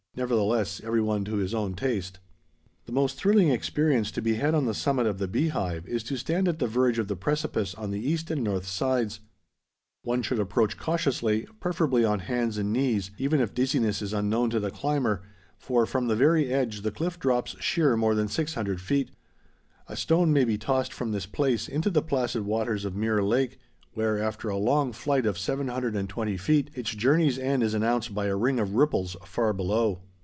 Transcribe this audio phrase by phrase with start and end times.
[0.13, 2.19] Nevertheless every one to his own taste.
[2.83, 6.17] The most thrilling experience to be had on the summit of the Beehive is to
[6.17, 9.21] stand at the verge of the precipice on the east and north sides.
[10.03, 14.59] One should approach cautiously, preferably on hands and knees, even if dizziness is unknown to
[14.59, 15.21] the climber,
[15.57, 19.11] for from the very edge the cliff drops sheer more than 600 feet.
[19.87, 23.59] A stone may be tossed from this place into the placid waters of Mirror Lake,
[23.93, 28.35] where after a long flight of 720 feet, its journey's end is announced by a
[28.37, 30.01] ring of ripples far below.